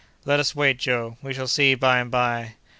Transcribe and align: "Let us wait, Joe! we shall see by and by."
"Let 0.25 0.39
us 0.39 0.55
wait, 0.55 0.79
Joe! 0.79 1.19
we 1.21 1.31
shall 1.31 1.47
see 1.47 1.75
by 1.75 1.99
and 1.99 2.09
by." 2.09 2.55